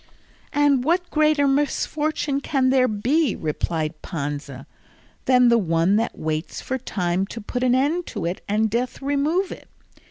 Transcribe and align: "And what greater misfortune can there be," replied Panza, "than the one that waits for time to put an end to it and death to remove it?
"And 0.51 0.83
what 0.83 1.11
greater 1.11 1.47
misfortune 1.47 2.41
can 2.41 2.71
there 2.71 2.87
be," 2.87 3.35
replied 3.35 4.01
Panza, 4.01 4.65
"than 5.25 5.49
the 5.49 5.59
one 5.59 5.95
that 5.97 6.17
waits 6.17 6.59
for 6.59 6.79
time 6.79 7.27
to 7.27 7.39
put 7.39 7.61
an 7.61 7.75
end 7.75 8.07
to 8.07 8.25
it 8.25 8.41
and 8.49 8.67
death 8.67 8.97
to 8.97 9.05
remove 9.05 9.51
it? 9.51 9.69